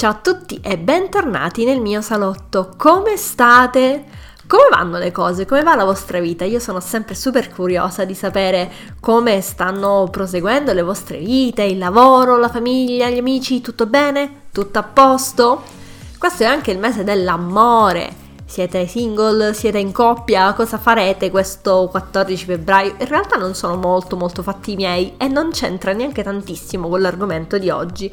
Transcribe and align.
Ciao 0.00 0.12
a 0.12 0.14
tutti 0.14 0.58
e 0.62 0.78
bentornati 0.78 1.66
nel 1.66 1.78
mio 1.78 2.00
salotto. 2.00 2.72
Come 2.78 3.18
state? 3.18 4.04
Come 4.46 4.68
vanno 4.70 4.96
le 4.96 5.12
cose? 5.12 5.44
Come 5.44 5.62
va 5.62 5.74
la 5.74 5.84
vostra 5.84 6.20
vita? 6.20 6.46
Io 6.46 6.58
sono 6.58 6.80
sempre 6.80 7.14
super 7.14 7.52
curiosa 7.52 8.06
di 8.06 8.14
sapere 8.14 8.72
come 8.98 9.42
stanno 9.42 10.08
proseguendo 10.10 10.72
le 10.72 10.80
vostre 10.80 11.18
vite, 11.18 11.64
il 11.64 11.76
lavoro, 11.76 12.38
la 12.38 12.48
famiglia, 12.48 13.10
gli 13.10 13.18
amici, 13.18 13.60
tutto 13.60 13.84
bene? 13.84 14.44
Tutto 14.52 14.78
a 14.78 14.84
posto? 14.84 15.64
Questo 16.16 16.44
è 16.44 16.46
anche 16.46 16.70
il 16.70 16.78
mese 16.78 17.04
dell'amore. 17.04 18.28
Siete 18.46 18.86
single? 18.86 19.52
Siete 19.52 19.78
in 19.78 19.92
coppia? 19.92 20.54
Cosa 20.54 20.78
farete 20.78 21.30
questo 21.30 21.88
14 21.90 22.46
febbraio? 22.46 22.94
In 22.98 23.06
realtà 23.06 23.36
non 23.36 23.54
sono 23.54 23.76
molto 23.76 24.16
molto 24.16 24.42
fatti 24.42 24.76
miei 24.76 25.12
e 25.18 25.28
non 25.28 25.50
c'entra 25.50 25.92
neanche 25.92 26.22
tantissimo 26.22 26.88
con 26.88 27.02
l'argomento 27.02 27.58
di 27.58 27.68
oggi 27.68 28.10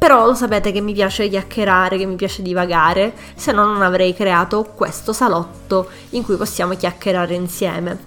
però 0.00 0.24
lo 0.24 0.34
sapete 0.34 0.72
che 0.72 0.80
mi 0.80 0.94
piace 0.94 1.28
chiacchierare, 1.28 1.98
che 1.98 2.06
mi 2.06 2.14
piace 2.14 2.40
divagare, 2.40 3.12
se 3.34 3.52
no 3.52 3.66
non 3.66 3.82
avrei 3.82 4.14
creato 4.14 4.72
questo 4.74 5.12
salotto 5.12 5.90
in 6.10 6.24
cui 6.24 6.36
possiamo 6.36 6.74
chiacchierare 6.74 7.34
insieme. 7.34 7.98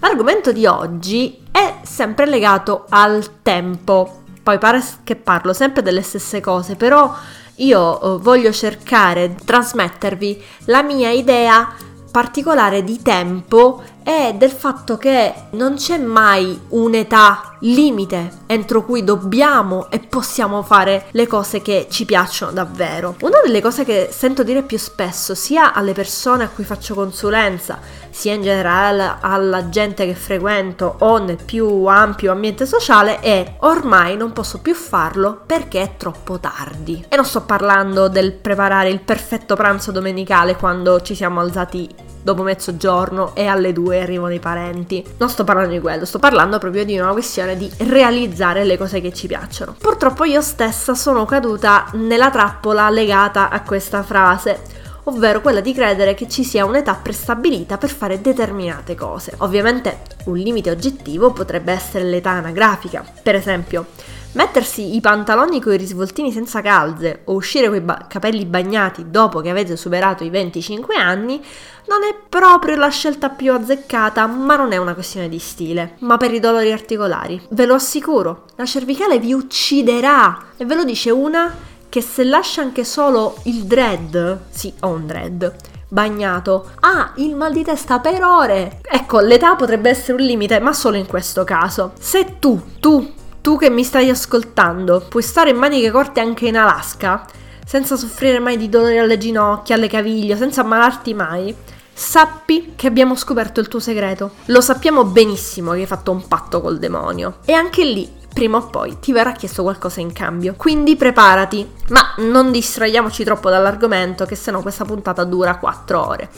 L'argomento 0.00 0.52
di 0.52 0.66
oggi 0.66 1.42
è 1.50 1.76
sempre 1.80 2.26
legato 2.26 2.84
al 2.90 3.40
tempo. 3.40 4.20
Poi 4.42 4.58
pare 4.58 4.84
che 5.02 5.16
parlo 5.16 5.54
sempre 5.54 5.80
delle 5.80 6.02
stesse 6.02 6.40
cose, 6.40 6.76
però 6.76 7.10
io 7.54 8.16
eh, 8.16 8.18
voglio 8.18 8.52
cercare 8.52 9.34
di 9.34 9.42
trasmettervi 9.42 10.44
la 10.66 10.82
mia 10.82 11.08
idea 11.08 11.72
particolare 12.10 12.84
di 12.84 13.00
tempo 13.00 13.82
è 14.02 14.34
del 14.36 14.50
fatto 14.50 14.96
che 14.96 15.32
non 15.50 15.74
c'è 15.74 15.98
mai 15.98 16.58
un'età 16.68 17.56
limite 17.60 18.38
entro 18.46 18.84
cui 18.84 19.04
dobbiamo 19.04 19.90
e 19.90 19.98
possiamo 19.98 20.62
fare 20.62 21.06
le 21.10 21.26
cose 21.26 21.62
che 21.62 21.86
ci 21.90 22.04
piacciono 22.04 22.52
davvero. 22.52 23.16
Una 23.20 23.40
delle 23.44 23.60
cose 23.60 23.84
che 23.84 24.08
sento 24.10 24.42
dire 24.42 24.62
più 24.62 24.78
spesso 24.78 25.34
sia 25.34 25.72
alle 25.72 25.92
persone 25.92 26.44
a 26.44 26.48
cui 26.48 26.64
faccio 26.64 26.94
consulenza, 26.94 27.78
sia 28.10 28.34
in 28.34 28.42
generale 28.42 29.16
alla 29.20 29.68
gente 29.68 30.06
che 30.06 30.14
frequento 30.14 30.96
o 31.00 31.18
nel 31.18 31.38
più 31.42 31.84
ampio 31.86 32.32
ambiente 32.32 32.66
sociale 32.66 33.20
è 33.20 33.56
ormai 33.60 34.16
non 34.16 34.32
posso 34.32 34.58
più 34.58 34.74
farlo 34.74 35.40
perché 35.46 35.82
è 35.82 35.96
troppo 35.96 36.38
tardi. 36.38 37.04
E 37.08 37.16
non 37.16 37.24
sto 37.24 37.42
parlando 37.42 38.08
del 38.08 38.32
preparare 38.32 38.88
il 38.90 39.00
perfetto 39.00 39.54
pranzo 39.54 39.92
domenicale 39.92 40.56
quando 40.56 41.00
ci 41.02 41.14
siamo 41.14 41.40
alzati 41.40 42.08
dopo 42.22 42.42
mezzogiorno 42.42 43.34
e 43.34 43.46
alle 43.46 43.72
due 43.72 44.00
arrivano 44.00 44.32
i 44.34 44.38
parenti. 44.38 45.04
Non 45.18 45.28
sto 45.28 45.44
parlando 45.44 45.72
di 45.72 45.80
quello, 45.80 46.04
sto 46.04 46.18
parlando 46.18 46.58
proprio 46.58 46.84
di 46.84 46.98
una 46.98 47.12
questione 47.12 47.56
di 47.56 47.70
realizzare 47.78 48.64
le 48.64 48.76
cose 48.76 49.00
che 49.00 49.12
ci 49.12 49.26
piacciono. 49.26 49.74
Purtroppo 49.78 50.24
io 50.24 50.40
stessa 50.40 50.94
sono 50.94 51.24
caduta 51.24 51.86
nella 51.94 52.30
trappola 52.30 52.88
legata 52.90 53.48
a 53.48 53.62
questa 53.62 54.02
frase 54.02 54.78
ovvero 55.04 55.40
quella 55.40 55.60
di 55.60 55.72
credere 55.72 56.14
che 56.14 56.28
ci 56.28 56.44
sia 56.44 56.64
un'età 56.64 56.94
prestabilita 56.94 57.78
per 57.78 57.90
fare 57.90 58.20
determinate 58.20 58.94
cose. 58.94 59.34
Ovviamente 59.38 60.00
un 60.24 60.36
limite 60.36 60.70
oggettivo 60.70 61.32
potrebbe 61.32 61.72
essere 61.72 62.04
l'età 62.04 62.30
anagrafica. 62.30 63.04
Per 63.22 63.34
esempio, 63.34 63.86
Mettersi 64.32 64.94
i 64.94 65.00
pantaloni 65.00 65.60
con 65.60 65.72
i 65.72 65.76
risvoltini 65.76 66.30
senza 66.30 66.60
calze 66.60 67.22
o 67.24 67.34
uscire 67.34 67.66
con 67.66 67.76
i 67.76 67.80
ba- 67.80 68.06
capelli 68.08 68.44
bagnati 68.44 69.06
dopo 69.10 69.40
che 69.40 69.50
avete 69.50 69.76
superato 69.76 70.22
i 70.22 70.30
25 70.30 70.94
anni 70.94 71.42
non 71.88 72.04
è 72.04 72.14
proprio 72.28 72.76
la 72.76 72.88
scelta 72.90 73.28
più 73.30 73.52
azzeccata, 73.52 74.26
ma 74.26 74.54
non 74.54 74.70
è 74.70 74.76
una 74.76 74.94
questione 74.94 75.28
di 75.28 75.40
stile. 75.40 75.96
Ma 76.00 76.16
per 76.16 76.32
i 76.32 76.38
dolori 76.38 76.70
articolari, 76.70 77.40
ve 77.50 77.66
lo 77.66 77.74
assicuro, 77.74 78.44
la 78.54 78.64
cervicale 78.64 79.18
vi 79.18 79.32
ucciderà 79.32 80.44
e 80.56 80.64
ve 80.64 80.76
lo 80.76 80.84
dice 80.84 81.10
una 81.10 81.52
che 81.88 82.00
se 82.00 82.22
lascia 82.22 82.62
anche 82.62 82.84
solo 82.84 83.36
il 83.44 83.64
dread, 83.64 84.42
sì, 84.50 84.72
ho 84.80 84.90
un 84.90 85.06
dread, 85.06 85.52
bagnato, 85.88 86.70
ha 86.78 87.14
il 87.16 87.34
mal 87.34 87.52
di 87.52 87.64
testa 87.64 87.98
per 87.98 88.22
ore. 88.22 88.78
Ecco, 88.82 89.18
l'età 89.18 89.56
potrebbe 89.56 89.90
essere 89.90 90.12
un 90.12 90.24
limite, 90.24 90.60
ma 90.60 90.72
solo 90.72 90.96
in 90.96 91.06
questo 91.06 91.42
caso. 91.42 91.94
Se 91.98 92.36
tu, 92.38 92.62
tu, 92.78 93.18
tu 93.40 93.56
che 93.56 93.70
mi 93.70 93.84
stai 93.84 94.10
ascoltando, 94.10 95.04
puoi 95.08 95.22
stare 95.22 95.50
in 95.50 95.56
maniche 95.56 95.90
corte 95.90 96.20
anche 96.20 96.46
in 96.46 96.56
Alaska, 96.56 97.24
senza 97.64 97.96
soffrire 97.96 98.38
mai 98.38 98.56
di 98.56 98.68
dolori 98.68 98.98
alle 98.98 99.18
ginocchia, 99.18 99.76
alle 99.76 99.88
caviglie, 99.88 100.36
senza 100.36 100.62
ammalarti 100.62 101.14
mai, 101.14 101.54
sappi 101.92 102.72
che 102.76 102.86
abbiamo 102.86 103.14
scoperto 103.14 103.60
il 103.60 103.68
tuo 103.68 103.80
segreto. 103.80 104.32
Lo 104.46 104.60
sappiamo 104.60 105.04
benissimo 105.04 105.72
che 105.72 105.80
hai 105.80 105.86
fatto 105.86 106.10
un 106.10 106.26
patto 106.26 106.60
col 106.60 106.78
demonio. 106.78 107.38
E 107.44 107.52
anche 107.52 107.84
lì 107.84 108.18
prima 108.32 108.58
o 108.58 108.66
poi 108.66 108.98
ti 109.00 109.12
verrà 109.12 109.32
chiesto 109.32 109.62
qualcosa 109.62 110.00
in 110.00 110.12
cambio. 110.12 110.54
Quindi 110.56 110.96
preparati, 110.96 111.68
ma 111.88 112.14
non 112.18 112.50
distraiamoci 112.50 113.24
troppo 113.24 113.50
dall'argomento 113.50 114.24
che 114.24 114.34
sennò 114.34 114.62
questa 114.62 114.84
puntata 114.84 115.24
dura 115.24 115.56
4 115.56 116.06
ore. 116.06 116.30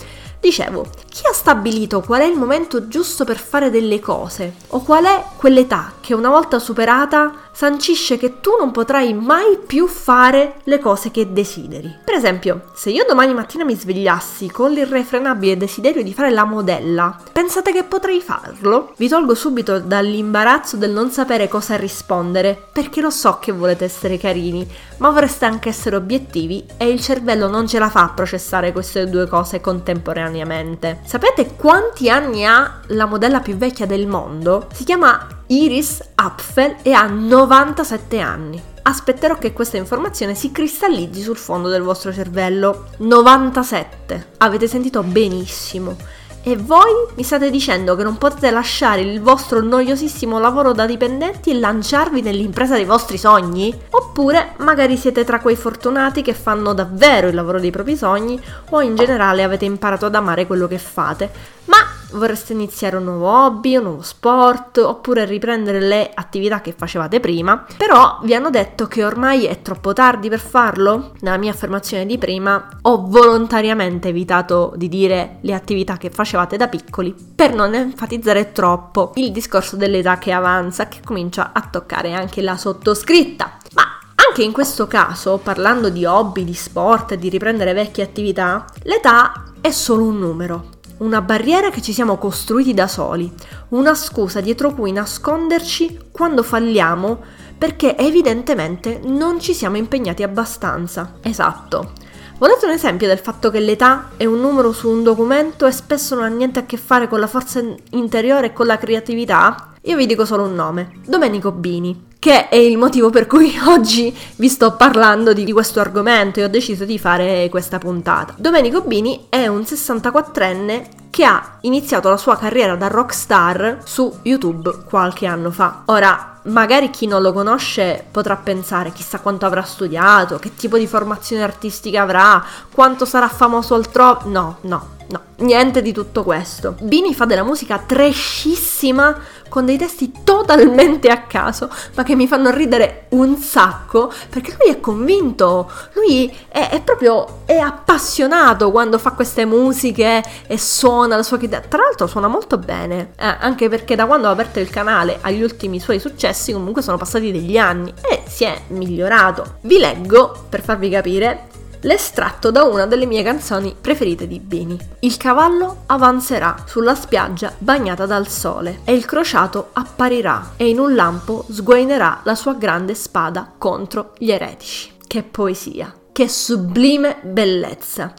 Dicevo, 0.42 0.84
chi 1.08 1.22
ha 1.30 1.32
stabilito 1.32 2.00
qual 2.00 2.22
è 2.22 2.25
il 2.25 2.36
momento 2.36 2.88
giusto 2.88 3.25
per 3.25 3.38
fare 3.38 3.70
delle 3.70 4.00
cose? 4.00 4.54
O 4.70 4.82
qual 4.82 5.04
è 5.04 5.25
quell'età 5.36 5.92
che 6.00 6.14
una 6.14 6.30
volta 6.30 6.58
superata 6.58 7.50
sancisce 7.53 8.16
che 8.16 8.41
tu 8.41 8.50
non 8.58 8.72
potrai 8.72 9.14
mai 9.14 9.58
più 9.64 9.86
fare 9.86 10.54
le 10.64 10.81
cose 10.81 11.12
che 11.12 11.32
desideri. 11.32 11.94
Per 12.04 12.14
esempio, 12.14 12.62
se 12.75 12.91
io 12.91 13.04
domani 13.06 13.34
mattina 13.34 13.62
mi 13.62 13.76
svegliassi 13.76 14.50
con 14.50 14.72
l'irrefrenabile 14.72 15.56
desiderio 15.56 16.02
di 16.02 16.12
fare 16.12 16.31
la 16.31 16.44
modella, 16.44 17.16
pensate 17.31 17.72
che 17.72 17.84
potrei 17.84 18.20
farlo? 18.20 18.94
Vi 18.97 19.06
tolgo 19.06 19.36
subito 19.36 19.78
dall'imbarazzo 19.78 20.76
del 20.76 20.91
non 20.91 21.12
sapere 21.12 21.47
cosa 21.47 21.76
rispondere, 21.76 22.60
perché 22.72 23.00
lo 23.00 23.10
so 23.10 23.38
che 23.38 23.52
volete 23.52 23.84
essere 23.84 24.19
carini, 24.19 24.69
ma 25.02 25.10
vorreste 25.10 25.44
anche 25.46 25.68
essere 25.68 25.96
obiettivi 25.96 26.64
e 26.76 26.88
il 26.88 27.00
cervello 27.00 27.48
non 27.48 27.66
ce 27.66 27.80
la 27.80 27.90
fa 27.90 28.04
a 28.04 28.10
processare 28.10 28.70
queste 28.70 29.08
due 29.08 29.26
cose 29.26 29.60
contemporaneamente. 29.60 31.00
Sapete 31.04 31.56
quanti 31.56 32.08
anni 32.08 32.46
ha 32.46 32.80
la 32.86 33.06
modella 33.06 33.40
più 33.40 33.56
vecchia 33.56 33.84
del 33.84 34.06
mondo? 34.06 34.68
Si 34.72 34.84
chiama 34.84 35.26
Iris 35.48 36.00
Apfel 36.14 36.76
e 36.82 36.92
ha 36.92 37.08
97 37.08 38.20
anni. 38.20 38.62
Aspetterò 38.82 39.38
che 39.38 39.52
questa 39.52 39.76
informazione 39.76 40.36
si 40.36 40.52
cristallizzi 40.52 41.20
sul 41.20 41.36
fondo 41.36 41.69
del 41.69 41.82
vostro 41.82 42.12
cervello. 42.12 42.86
97. 42.98 44.34
Avete 44.38 44.69
sentito 44.69 45.02
benissimo. 45.02 45.96
E 46.44 46.56
voi 46.56 46.91
mi 47.14 47.22
state 47.22 47.50
dicendo 47.50 47.94
che 47.94 48.03
non 48.03 48.19
potete 48.19 48.50
lasciare 48.50 49.00
il 49.00 49.20
vostro 49.20 49.62
noiosissimo 49.62 50.41
lavoro 50.41 50.72
da 50.72 50.86
dipendenti 50.86 51.50
e 51.50 51.58
lanciarvi 51.60 52.20
nell'impresa 52.20 52.75
dei 52.75 52.84
vostri 52.84 53.16
sogni? 53.16 53.72
Oppure 53.91 54.54
magari 54.56 54.97
siete 54.97 55.22
tra 55.22 55.38
quei 55.38 55.54
fortunati 55.54 56.20
che 56.20 56.34
fanno 56.34 56.75
davvero 56.75 57.28
il 57.28 57.36
lavoro 57.36 57.60
dei 57.60 57.70
propri 57.70 57.97
sogni 57.97 58.41
o 58.70 58.81
in 58.81 58.97
generale 58.97 59.44
avete 59.44 59.66
imparato 59.66 60.06
ad 60.06 60.16
amare 60.16 60.48
quello 60.48 60.66
che 60.66 60.78
fate, 60.78 61.31
ma 61.66 61.76
vorreste 62.12 62.53
iniziare 62.53 62.97
un 62.97 63.05
nuovo 63.05 63.28
hobby, 63.28 63.77
un 63.77 63.84
nuovo 63.84 64.03
sport 64.03 64.78
oppure 64.78 65.25
riprendere 65.25 65.81
le 65.81 66.11
attività 66.12 66.61
che 66.61 66.75
facevate 66.77 67.21
prima, 67.21 67.65
però 67.77 68.19
vi 68.23 68.34
hanno 68.34 68.50
detto 68.50 68.87
che 68.87 69.05
ormai 69.05 69.45
è 69.45 69.62
troppo 69.62 69.93
tardi 69.93 70.28
per 70.28 70.41
farlo? 70.41 71.12
Nella 71.21 71.37
mia 71.37 71.50
affermazione 71.50 72.06
di 72.06 72.19
prima 72.19 72.69
ho 72.83 73.06
volontariamente 73.06 74.09
evitato 74.09 74.73
di 74.77 74.89
dire 74.89 75.39
le 75.41 75.55
attività 75.55 75.97
che 75.97 76.11
facevate 76.11 76.56
da 76.56 76.69
piccoli 76.69 77.15
per 77.34 77.55
non 77.55 77.75
enfatizzare 77.75 78.53
troppo 78.53 79.12
il 79.17 79.33
discorso 79.33 79.77
dell'età 79.77 80.19
che 80.19 80.33
avanza 80.33 80.89
che 80.89 81.00
comincia 81.05 81.50
a 81.53 81.67
toccare 81.71 82.12
anche 82.12 82.43
la 82.43 82.56
sottoscritta. 82.56 83.59
Ma 83.75 83.83
anche 84.29 84.43
in 84.43 84.53
questo 84.53 84.87
caso, 84.87 85.39
parlando 85.43 85.89
di 85.89 86.05
hobby, 86.05 86.44
di 86.44 86.55
sport 86.55 87.15
di 87.15 87.29
riprendere 87.29 87.73
vecchie 87.73 88.05
attività, 88.05 88.65
l'età 88.84 89.44
è 89.61 89.71
solo 89.71 90.05
un 90.05 90.19
numero 90.19 90.81
una 91.02 91.20
barriera 91.20 91.70
che 91.70 91.82
ci 91.82 91.92
siamo 91.92 92.16
costruiti 92.16 92.72
da 92.72 92.86
soli, 92.86 93.30
una 93.70 93.94
scusa 93.94 94.40
dietro 94.40 94.72
cui 94.72 94.92
nasconderci 94.92 95.98
quando 96.12 96.42
falliamo 96.42 97.20
perché 97.58 97.96
evidentemente 97.96 99.00
non 99.04 99.40
ci 99.40 99.52
siamo 99.52 99.76
impegnati 99.76 100.22
abbastanza. 100.22 101.14
Esatto. 101.20 101.93
Volete 102.38 102.66
un 102.66 102.72
esempio 102.72 103.06
del 103.06 103.19
fatto 103.19 103.50
che 103.50 103.60
l'età 103.60 104.10
è 104.16 104.25
un 104.25 104.40
numero 104.40 104.72
su 104.72 104.88
un 104.88 105.02
documento 105.02 105.66
e 105.66 105.72
spesso 105.72 106.14
non 106.14 106.25
ha 106.25 106.28
niente 106.28 106.58
a 106.58 106.64
che 106.64 106.76
fare 106.76 107.06
con 107.06 107.20
la 107.20 107.28
forza 107.28 107.62
interiore 107.90 108.46
e 108.46 108.52
con 108.52 108.66
la 108.66 108.78
creatività? 108.78 109.75
Io 109.82 109.96
vi 109.96 110.06
dico 110.06 110.25
solo 110.25 110.44
un 110.44 110.55
nome, 110.55 110.93
Domenico 111.05 111.52
Bini 111.52 112.10
che 112.22 112.48
è 112.48 112.54
il 112.54 112.78
motivo 112.78 113.10
per 113.10 113.26
cui 113.26 113.52
oggi 113.66 114.16
vi 114.36 114.48
sto 114.48 114.76
parlando 114.76 115.32
di, 115.32 115.50
questo 115.50 115.80
argomento 115.80 116.38
e 116.38 116.44
ho 116.44 116.48
deciso 116.48 116.84
di 116.84 116.96
fare 116.96 117.48
questa 117.50 117.78
puntata. 117.78 118.32
Domenico 118.38 118.82
Bini 118.82 119.26
è 119.28 119.48
un 119.48 119.62
64enne 119.62 120.84
che 121.10 121.24
ha 121.24 121.56
iniziato 121.62 122.08
la 122.08 122.16
sua 122.16 122.36
carriera 122.36 122.76
da 122.76 122.86
rockstar 122.86 123.80
su 123.82 124.20
YouTube 124.22 124.84
qualche 124.88 125.26
anno 125.26 125.50
fa. 125.50 125.82
Ora, 125.86 126.38
magari 126.44 126.90
chi 126.90 127.08
non 127.08 127.22
lo 127.22 127.32
conosce 127.32 128.04
potrà 128.08 128.36
pensare 128.36 128.92
chissà 128.92 129.19
quanto 129.19 129.44
avrà 129.44 129.62
studiato, 129.62 130.38
che 130.38 130.54
tipo 130.54 130.78
di 130.78 130.86
formazione 130.86 131.42
artistica 131.42 132.02
avrà, 132.02 132.40
quanto 132.72 133.04
sarà 133.04 133.26
famoso 133.26 133.74
altrove. 133.74 134.28
No, 134.28 134.58
no, 134.60 134.88
no, 135.08 135.20
niente 135.38 135.82
di 135.82 135.92
tutto 135.92 136.22
questo. 136.22 136.76
Bini 136.82 137.14
fa 137.14 137.24
della 137.24 137.42
musica 137.42 137.82
trashissima 137.84 139.40
con 139.52 139.66
dei 139.66 139.76
testi 139.76 140.10
totalmente 140.25 141.08
a 141.08 141.25
caso, 141.25 141.69
ma 141.94 142.04
che 142.04 142.16
mi 142.16 142.26
fanno 142.26 142.50
ridere 142.50 143.04
un 143.10 143.37
sacco, 143.37 144.10
perché 144.31 144.56
lui 144.58 144.70
è 144.72 144.81
convinto, 144.81 145.70
lui 145.93 146.34
è, 146.49 146.70
è 146.70 146.81
proprio, 146.81 147.40
è 147.44 147.58
appassionato 147.58 148.70
quando 148.70 148.96
fa 148.96 149.10
queste 149.10 149.44
musiche 149.44 150.25
e 150.46 150.56
suona 150.56 151.16
la 151.16 151.22
sua 151.22 151.37
chitarra. 151.37 151.66
Tra 151.69 151.82
l'altro 151.82 152.06
suona 152.06 152.28
molto 152.28 152.56
bene, 152.56 153.10
eh, 153.19 153.26
anche 153.40 153.69
perché 153.69 153.94
da 153.94 154.06
quando 154.06 154.28
ho 154.28 154.31
aperto 154.31 154.58
il 154.58 154.70
canale 154.70 155.19
agli 155.20 155.43
ultimi 155.43 155.81
suoi 155.81 156.00
successi 156.00 156.55
comunque 156.55 156.81
sono 156.81 156.96
passati 156.96 157.31
degli 157.31 157.58
anni 157.58 157.93
e 158.10 158.22
si 158.26 158.44
è 158.44 158.58
migliorato. 158.69 159.56
Vi 159.60 159.76
leggo, 159.76 160.46
per 160.48 160.62
farvi 160.62 160.88
capire, 160.88 161.48
l'estratto 161.82 162.50
da 162.50 162.64
una 162.64 162.87
delle 162.87 163.06
mie 163.06 163.23
canzoni 163.23 163.75
preferite 163.79 164.26
di 164.26 164.38
Bini. 164.38 164.79
Il 165.00 165.17
cavallo 165.17 165.82
avanzerà 165.87 166.64
sulla 166.67 166.94
spiaggia 166.94 167.52
bagnata 167.58 168.06
dal 168.06 168.29
sole 168.29 168.81
e 168.84 168.93
il 168.93 169.05
crociato 169.05 169.70
apparirà 169.73 170.52
e 170.56 170.69
in 170.69 170.79
un 170.79 170.94
lampo 170.94 171.44
sguainerà 171.49 172.20
la 172.25 172.34
sua 172.34 172.55
grande 172.55 172.94
spada 172.94 173.52
contro 173.56 174.12
gli 174.19 174.31
eretici. 174.31 174.93
Che 175.06 175.23
poesia, 175.23 175.93
che 176.12 176.29
sublime 176.29 177.19
bellezza. 177.23 178.14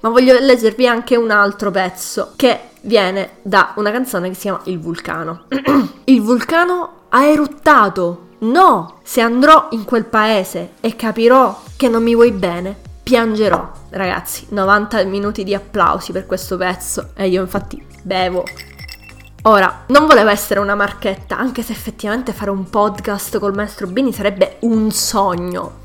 Ma 0.00 0.08
voglio 0.10 0.38
leggervi 0.38 0.86
anche 0.86 1.16
un 1.16 1.30
altro 1.30 1.70
pezzo 1.70 2.32
che 2.36 2.68
viene 2.82 3.36
da 3.42 3.72
una 3.76 3.90
canzone 3.90 4.28
che 4.28 4.34
si 4.34 4.42
chiama 4.42 4.60
Il 4.64 4.78
vulcano. 4.78 5.44
il 6.04 6.20
vulcano 6.20 7.04
ha 7.08 7.24
eruttato. 7.24 8.22
No, 8.40 9.00
se 9.02 9.22
andrò 9.22 9.68
in 9.70 9.84
quel 9.84 10.04
paese 10.04 10.72
e 10.80 10.96
capirò 10.96 11.62
che 11.76 11.88
non 11.88 12.02
mi 12.02 12.14
vuoi 12.14 12.32
bene, 12.32 12.76
piangerò. 13.04 13.70
Ragazzi, 13.90 14.46
90 14.48 15.04
minuti 15.04 15.44
di 15.44 15.54
applausi 15.54 16.10
per 16.10 16.26
questo 16.26 16.56
pezzo 16.56 17.10
e 17.14 17.28
io 17.28 17.42
infatti 17.42 17.80
bevo. 18.02 18.42
Ora, 19.42 19.84
non 19.88 20.06
voleva 20.06 20.30
essere 20.30 20.58
una 20.58 20.74
marchetta, 20.74 21.36
anche 21.36 21.62
se 21.62 21.72
effettivamente 21.72 22.32
fare 22.32 22.50
un 22.50 22.68
podcast 22.70 23.38
col 23.38 23.54
maestro 23.54 23.86
Bini 23.86 24.10
sarebbe 24.10 24.56
un 24.60 24.90
sogno. 24.90 25.82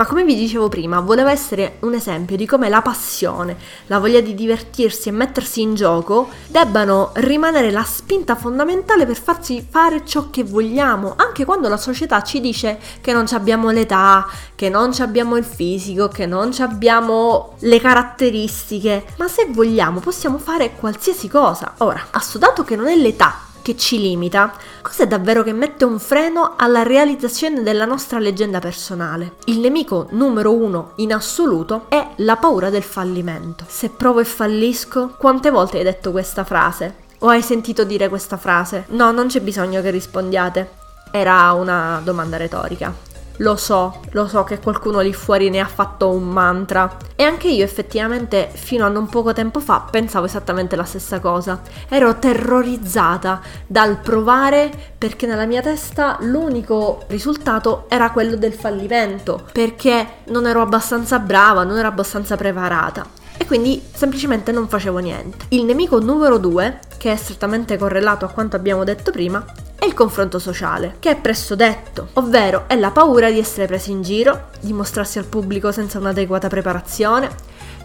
Ma 0.00 0.06
come 0.06 0.24
vi 0.24 0.34
dicevo 0.34 0.70
prima, 0.70 1.00
voleva 1.00 1.30
essere 1.30 1.76
un 1.80 1.92
esempio 1.92 2.34
di 2.34 2.46
come 2.46 2.70
la 2.70 2.80
passione, 2.80 3.54
la 3.88 3.98
voglia 3.98 4.22
di 4.22 4.34
divertirsi 4.34 5.10
e 5.10 5.12
mettersi 5.12 5.60
in 5.60 5.74
gioco 5.74 6.30
debbano 6.46 7.10
rimanere 7.16 7.70
la 7.70 7.84
spinta 7.84 8.34
fondamentale 8.34 9.04
per 9.04 9.20
farci 9.20 9.62
fare 9.68 10.06
ciò 10.06 10.30
che 10.30 10.42
vogliamo, 10.42 11.12
anche 11.16 11.44
quando 11.44 11.68
la 11.68 11.76
società 11.76 12.22
ci 12.22 12.40
dice 12.40 12.78
che 13.02 13.12
non 13.12 13.26
abbiamo 13.32 13.68
l'età, 13.68 14.26
che 14.54 14.70
non 14.70 14.90
abbiamo 15.00 15.36
il 15.36 15.44
fisico, 15.44 16.08
che 16.08 16.24
non 16.24 16.50
abbiamo 16.60 17.56
le 17.58 17.78
caratteristiche, 17.78 19.04
ma 19.18 19.28
se 19.28 19.48
vogliamo 19.50 20.00
possiamo 20.00 20.38
fare 20.38 20.76
qualsiasi 20.76 21.28
cosa. 21.28 21.74
Ora, 21.80 22.06
assodato 22.12 22.64
che 22.64 22.74
non 22.74 22.86
è 22.86 22.96
l'età 22.96 23.48
che 23.62 23.76
ci 23.76 24.00
limita, 24.00 24.52
cos'è 24.82 25.06
davvero 25.06 25.42
che 25.42 25.52
mette 25.52 25.84
un 25.84 25.98
freno 25.98 26.54
alla 26.56 26.82
realizzazione 26.82 27.62
della 27.62 27.84
nostra 27.84 28.18
leggenda 28.18 28.58
personale? 28.58 29.34
Il 29.44 29.60
nemico 29.60 30.08
numero 30.10 30.52
uno 30.52 30.92
in 30.96 31.12
assoluto 31.12 31.86
è 31.88 32.10
la 32.16 32.36
paura 32.36 32.70
del 32.70 32.82
fallimento. 32.82 33.64
Se 33.68 33.90
provo 33.90 34.20
e 34.20 34.24
fallisco, 34.24 35.14
quante 35.16 35.50
volte 35.50 35.78
hai 35.78 35.84
detto 35.84 36.10
questa 36.10 36.44
frase? 36.44 37.08
O 37.20 37.28
hai 37.28 37.42
sentito 37.42 37.84
dire 37.84 38.08
questa 38.08 38.36
frase? 38.36 38.86
No, 38.88 39.10
non 39.10 39.26
c'è 39.26 39.40
bisogno 39.40 39.82
che 39.82 39.90
rispondiate. 39.90 40.70
Era 41.10 41.52
una 41.52 42.00
domanda 42.02 42.36
retorica. 42.36 43.09
Lo 43.40 43.56
so, 43.56 44.00
lo 44.10 44.28
so 44.28 44.44
che 44.44 44.58
qualcuno 44.58 45.00
lì 45.00 45.14
fuori 45.14 45.48
ne 45.48 45.60
ha 45.60 45.66
fatto 45.66 46.10
un 46.10 46.28
mantra. 46.28 46.96
E 47.16 47.22
anche 47.22 47.48
io 47.48 47.64
effettivamente 47.64 48.50
fino 48.52 48.84
a 48.84 48.88
non 48.88 49.08
poco 49.08 49.32
tempo 49.32 49.60
fa 49.60 49.86
pensavo 49.90 50.26
esattamente 50.26 50.76
la 50.76 50.84
stessa 50.84 51.20
cosa. 51.20 51.62
Ero 51.88 52.18
terrorizzata 52.18 53.40
dal 53.66 53.98
provare 53.98 54.70
perché 54.96 55.26
nella 55.26 55.46
mia 55.46 55.62
testa 55.62 56.18
l'unico 56.20 57.04
risultato 57.06 57.86
era 57.88 58.10
quello 58.10 58.36
del 58.36 58.52
fallimento, 58.52 59.48
perché 59.52 60.06
non 60.26 60.46
ero 60.46 60.60
abbastanza 60.60 61.18
brava, 61.18 61.64
non 61.64 61.78
ero 61.78 61.88
abbastanza 61.88 62.36
preparata 62.36 63.06
e 63.38 63.46
quindi 63.46 63.82
semplicemente 63.90 64.52
non 64.52 64.68
facevo 64.68 64.98
niente. 64.98 65.46
Il 65.48 65.64
nemico 65.64 65.98
numero 65.98 66.36
due, 66.36 66.78
che 66.98 67.10
è 67.10 67.16
strettamente 67.16 67.78
correlato 67.78 68.26
a 68.26 68.28
quanto 68.28 68.56
abbiamo 68.56 68.84
detto 68.84 69.10
prima, 69.10 69.42
è 69.80 69.86
il 69.86 69.94
confronto 69.94 70.38
sociale, 70.38 70.96
che 70.98 71.08
è 71.08 71.16
presto 71.16 71.56
detto, 71.56 72.08
ovvero 72.12 72.64
è 72.66 72.76
la 72.76 72.90
paura 72.90 73.30
di 73.30 73.38
essere 73.38 73.66
presi 73.66 73.90
in 73.90 74.02
giro, 74.02 74.48
di 74.60 74.74
mostrarsi 74.74 75.18
al 75.18 75.24
pubblico 75.24 75.72
senza 75.72 75.98
un'adeguata 75.98 76.48
preparazione, 76.48 77.30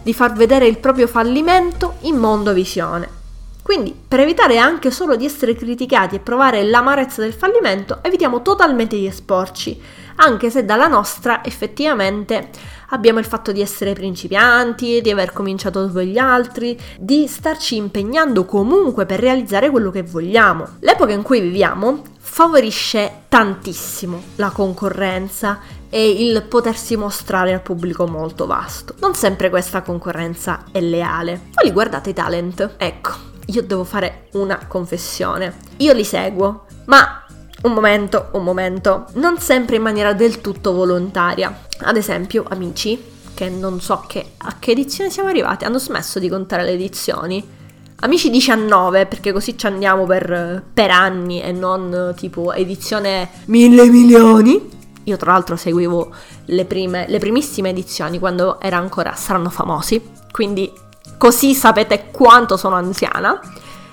di 0.02 0.12
far 0.12 0.34
vedere 0.34 0.66
il 0.66 0.76
proprio 0.76 1.06
fallimento 1.06 1.94
in 2.00 2.16
mondo 2.16 2.52
visione. 2.52 3.08
Quindi, 3.62 3.96
per 4.06 4.20
evitare 4.20 4.58
anche 4.58 4.90
solo 4.90 5.16
di 5.16 5.24
essere 5.24 5.54
criticati 5.54 6.16
e 6.16 6.20
provare 6.20 6.62
l'amarezza 6.64 7.22
del 7.22 7.32
fallimento, 7.32 8.00
evitiamo 8.02 8.42
totalmente 8.42 8.96
di 8.96 9.06
esporci, 9.06 9.80
anche 10.16 10.50
se 10.50 10.64
dalla 10.64 10.86
nostra 10.86 11.44
effettivamente 11.44 12.50
abbiamo 12.90 13.18
il 13.18 13.24
fatto 13.24 13.52
di 13.52 13.60
essere 13.60 13.92
principianti, 13.92 15.00
di 15.00 15.10
aver 15.10 15.32
cominciato 15.32 15.86
dopo 15.86 16.02
gli 16.02 16.18
altri, 16.18 16.78
di 16.98 17.26
starci 17.26 17.76
impegnando 17.76 18.44
comunque 18.44 19.06
per 19.06 19.20
realizzare 19.20 19.70
quello 19.70 19.90
che 19.90 20.02
vogliamo. 20.02 20.66
L'epoca 20.80 21.12
in 21.12 21.22
cui 21.22 21.40
viviamo 21.40 22.02
favorisce 22.18 23.22
tantissimo 23.28 24.22
la 24.36 24.50
concorrenza 24.50 25.60
e 25.88 26.10
il 26.10 26.42
potersi 26.42 26.96
mostrare 26.96 27.52
al 27.52 27.62
pubblico 27.62 28.06
molto 28.06 28.46
vasto. 28.46 28.94
Non 29.00 29.14
sempre 29.14 29.48
questa 29.48 29.82
concorrenza 29.82 30.64
è 30.70 30.80
leale. 30.80 31.40
Poi 31.54 31.70
guardate 31.70 32.10
i 32.10 32.14
talent. 32.14 32.74
Ecco, 32.76 33.12
io 33.46 33.62
devo 33.62 33.84
fare 33.84 34.28
una 34.32 34.66
confessione. 34.66 35.54
Io 35.78 35.92
li 35.92 36.04
seguo, 36.04 36.66
ma 36.86 37.24
un 37.62 37.72
momento, 37.72 38.28
un 38.32 38.44
momento, 38.44 39.06
non 39.14 39.38
sempre 39.38 39.76
in 39.76 39.82
maniera 39.82 40.12
del 40.12 40.40
tutto 40.40 40.72
volontaria. 40.72 41.62
Ad 41.80 41.96
esempio, 41.96 42.44
amici, 42.48 43.02
che 43.34 43.48
non 43.48 43.80
so 43.80 44.04
che, 44.06 44.32
a 44.38 44.56
che 44.58 44.72
edizione 44.72 45.10
siamo 45.10 45.28
arrivati, 45.28 45.64
hanno 45.64 45.78
smesso 45.78 46.18
di 46.18 46.28
contare 46.28 46.64
le 46.64 46.72
edizioni. 46.72 47.54
Amici 48.00 48.30
19, 48.30 49.06
perché 49.06 49.32
così 49.32 49.56
ci 49.56 49.66
andiamo 49.66 50.04
per, 50.04 50.62
per 50.72 50.90
anni 50.90 51.40
e 51.40 51.52
non 51.52 52.12
tipo 52.16 52.52
edizione 52.52 53.30
mille 53.46 53.88
milioni. 53.88 54.74
Io 55.04 55.16
tra 55.16 55.32
l'altro 55.32 55.56
seguivo 55.56 56.12
le, 56.46 56.64
prime, 56.66 57.06
le 57.08 57.18
primissime 57.18 57.70
edizioni 57.70 58.18
quando 58.18 58.60
era 58.60 58.76
ancora 58.76 59.14
Saranno 59.14 59.50
Famosi, 59.50 60.02
quindi 60.30 60.70
così 61.16 61.54
sapete 61.54 62.08
quanto 62.10 62.56
sono 62.56 62.74
anziana. 62.74 63.40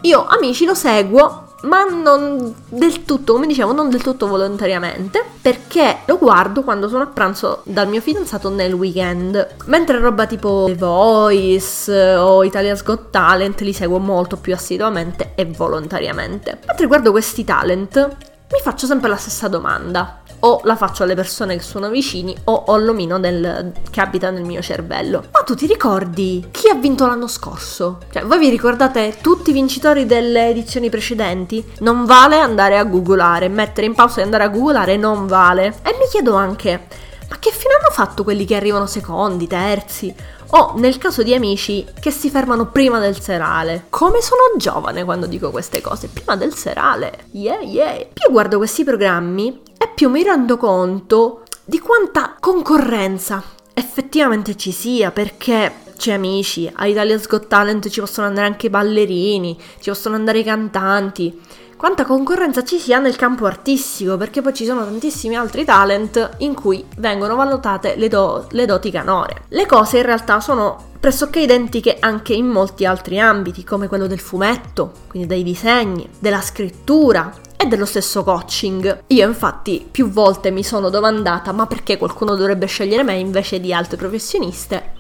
Io 0.02 0.26
amici 0.26 0.66
lo 0.66 0.74
seguo 0.74 1.53
ma 1.64 1.84
non 1.84 2.54
del 2.70 3.04
tutto, 3.04 3.34
come 3.34 3.48
dicevo, 3.48 3.74
non 3.74 3.90
del 3.90 4.02
tutto 4.02 4.28
volontariamente, 4.28 5.24
perché 5.42 6.00
lo 6.06 6.18
guardo 6.18 6.64
quando 6.64 6.88
sono 6.88 7.04
a 7.04 7.08
pranzo 7.08 7.62
dal 7.66 7.88
mio 7.88 8.02
fidanzato 8.02 8.50
nel 8.50 8.74
weekend, 8.74 9.56
mentre 9.66 10.00
roba 10.00 10.26
tipo 10.26 10.66
The 10.68 10.76
Voice 10.76 12.16
o 12.16 12.44
Italia's 12.44 12.84
Got 12.84 13.10
Talent 13.12 13.62
li 13.62 13.74
seguo 13.74 14.00
molto 14.00 14.38
più 14.38 14.54
assiduamente 14.54 15.34
e 15.36 15.46
volontariamente. 15.46 16.60
Mentre 16.66 16.88
guardo 16.88 17.12
questi 17.12 17.44
talent, 17.44 18.18
mi 18.52 18.60
faccio 18.62 18.86
sempre 18.86 19.10
la 19.10 19.16
stessa 19.16 19.48
domanda 19.48 20.22
o 20.46 20.62
la 20.64 20.76
faccio 20.76 21.04
alle 21.04 21.16
persone 21.16 21.56
che 21.56 21.62
sono 21.62 21.90
vicini 21.90 22.36
o 22.46 22.64
ho 22.68 22.78
l'omino 22.78 23.20
del, 23.20 23.72
che 23.90 24.02
abita 24.02 24.30
nel 24.30 24.44
mio 24.44 24.62
cervello. 24.62 25.26
Ma 25.32 25.42
tu 25.42 25.56
ti 25.56 25.68
ricordi 25.68 26.48
chi 26.52 26.70
ha 26.70 26.76
vinto 26.76 27.06
l'anno 27.06 27.28
scorso? 27.28 28.00
Cioè, 28.12 28.24
voi 28.24 28.40
vi 28.40 28.50
ricordate 28.50 29.18
tutti 29.22 29.52
i 29.52 29.54
vincitori 29.54 30.06
delle 30.06 30.50
edizioni 30.50 30.90
precedenti? 30.90 31.64
Non 31.80 32.06
vale 32.06 32.40
andare 32.40 32.78
a 32.78 32.84
googolare, 32.84 33.48
mettere 33.48 33.88
in 33.88 33.94
pausa 33.94 34.20
e 34.20 34.24
andare 34.24 34.44
a 34.44 34.50
googolare 34.50 34.98
non 34.98 35.28
vale. 35.28 35.80
E 35.84 35.96
mi 35.98 36.08
chiedo 36.10 36.36
anche, 36.36 36.88
ma 37.30 37.38
che 37.40 37.52
fine 37.52 37.76
hanno 37.76 37.92
fatto 37.92 38.24
quelli 38.24 38.46
che 38.46 38.56
arrivano 38.56 38.86
secondi, 38.86 39.48
terzi? 39.48 40.14
o 40.56 40.74
nel 40.76 40.98
caso 41.00 41.24
di 41.24 41.34
amici 41.34 41.86
che 42.00 42.12
si 42.12 42.30
fermano 42.30 42.68
prima 42.68 43.00
del 43.00 43.20
serale. 43.20 43.86
Come 43.90 44.22
sono 44.22 44.42
giovane 44.56 45.04
quando 45.04 45.26
dico 45.26 45.50
queste 45.50 45.82
cose, 45.82 46.10
prima 46.10 46.36
del 46.36 46.54
serale. 46.54 47.26
Yeah, 47.32 47.62
yeah. 47.62 48.06
Più 48.14 48.32
guardo 48.32 48.58
questi 48.58 48.84
programmi 48.84 49.62
e 49.84 49.90
più 49.94 50.10
mi 50.10 50.24
rendo 50.24 50.56
conto 50.56 51.42
di 51.66 51.78
quanta 51.78 52.38
concorrenza 52.40 53.44
effettivamente 53.74 54.56
ci 54.56 54.72
sia, 54.72 55.12
perché 55.12 55.74
c'è 55.98 56.14
amici, 56.14 56.72
a 56.74 56.88
Italia's 56.88 57.28
Got 57.28 57.48
Talent 57.48 57.90
ci 57.90 58.00
possono 58.00 58.28
andare 58.28 58.48
anche 58.48 58.68
i 58.68 58.70
ballerini, 58.70 59.60
ci 59.82 59.90
possono 59.90 60.16
andare 60.16 60.40
i 60.40 60.44
cantanti 60.46 61.38
quanta 61.76 62.06
concorrenza 62.06 62.64
ci 62.64 62.80
sia 62.80 63.00
nel 63.00 63.18
campo 63.18 63.46
artistico, 63.46 64.16
perché 64.16 64.42
poi 64.42 64.54
ci 64.54 64.64
sono 64.64 64.86
tantissimi 64.86 65.36
altri 65.36 65.66
talent 65.66 66.36
in 66.38 66.54
cui 66.54 66.86
vengono 67.00 67.36
valutate 67.36 67.96
le, 67.98 68.08
do- 68.08 68.48
le 68.52 68.66
doti 68.66 68.90
canore. 68.90 69.42
Le 69.50 69.66
cose 69.66 69.98
in 69.98 70.04
realtà 70.04 70.40
sono 70.40 70.92
pressoché 70.98 71.42
identiche 71.42 71.98
anche 72.00 72.32
in 72.32 72.46
molti 72.46 72.86
altri 72.86 73.20
ambiti, 73.20 73.66
come 73.66 73.90
quello 73.90 74.08
del 74.08 74.22
fumetto, 74.22 74.94
quindi 75.10 75.28
dei 75.28 75.44
disegni, 75.44 76.08
della 76.20 76.40
scrittura 76.40 77.34
e 77.64 77.68
dello 77.68 77.86
stesso 77.86 78.24
coaching. 78.24 79.04
Io 79.08 79.28
infatti 79.28 79.88
più 79.90 80.10
volte 80.10 80.52
mi 80.52 80.64
sono 80.64 80.90
domandata 80.90 81.52
ma 81.52 81.66
perché 81.66 81.98
qualcuno 81.98 82.36
dovrebbe 82.36 82.66
scegliere 82.66 83.04
me 83.04 83.16
invece 83.16 83.60
di 83.60 83.74
altre 83.74 83.98
professioniste? 83.98 84.94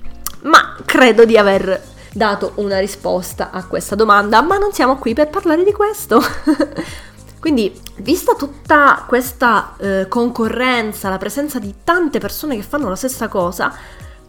Ma 0.43 0.75
credo 0.85 1.25
di 1.25 1.37
aver 1.37 1.81
dato 2.13 2.53
una 2.55 2.79
risposta 2.79 3.51
a 3.51 3.65
questa 3.65 3.95
domanda, 3.95 4.41
ma 4.41 4.57
non 4.57 4.71
siamo 4.71 4.97
qui 4.97 5.13
per 5.13 5.29
parlare 5.29 5.63
di 5.63 5.71
questo. 5.71 6.21
Quindi, 7.39 7.77
vista 7.97 8.35
tutta 8.35 9.03
questa 9.07 9.75
eh, 9.77 10.05
concorrenza, 10.07 11.09
la 11.09 11.17
presenza 11.17 11.59
di 11.59 11.73
tante 11.83 12.19
persone 12.19 12.55
che 12.55 12.61
fanno 12.61 12.87
la 12.87 12.95
stessa 12.95 13.27
cosa, 13.27 13.73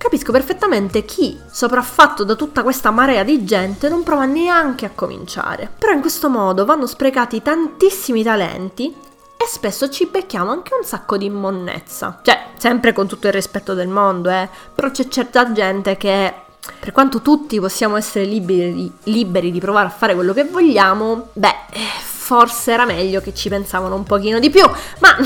capisco 0.05 0.33
perfettamente 0.33 1.07
chi, 1.07 1.41
sopraffatto 1.51 2.25
da 2.25 2.35
tutta 2.35 2.63
questa 2.63 2.91
marea 2.91 3.23
di 3.23 3.43
gente, 3.47 3.89
non 3.89 4.03
prova 4.03 4.27
neanche 4.27 4.85
a 4.85 4.91
cominciare. 4.95 5.71
Però 5.79 5.93
in 5.93 6.03
questo 6.03 6.29
modo 6.29 6.67
vanno 6.67 6.87
sprecati 6.87 7.41
tantissimi 7.41 8.23
talenti 8.23 8.95
e 9.35 9.47
spesso 9.47 9.89
ci 9.89 10.05
becchiamo 10.05 10.51
anche 10.51 10.75
un 10.75 10.85
sacco 10.85 11.17
di 11.17 11.25
immonnezza. 11.25 12.21
Cioè, 12.23 12.49
sempre 12.59 12.93
con 12.93 13.07
tutto 13.07 13.29
il 13.29 13.33
rispetto 13.33 13.73
del 13.73 13.89
mondo, 13.89 14.29
eh, 14.29 14.47
però 14.75 14.91
c'è 14.91 15.09
certa 15.09 15.51
gente 15.53 15.97
che 15.97 16.35
per 16.79 16.93
quanto 16.93 17.23
tutti 17.23 17.59
possiamo 17.59 17.97
essere 17.97 18.27
liberi, 18.27 18.93
liberi, 19.05 19.51
di 19.51 19.59
provare 19.59 19.87
a 19.87 19.91
fare 19.91 20.15
quello 20.15 20.35
che 20.35 20.45
vogliamo, 20.45 21.31
beh, 21.33 21.57
forse 22.03 22.73
era 22.73 22.85
meglio 22.85 23.23
che 23.23 23.33
ci 23.33 23.49
pensavano 23.49 23.95
un 23.95 24.05
pochino 24.05 24.39
di 24.39 24.51
più, 24.51 24.69
ma 24.99 25.17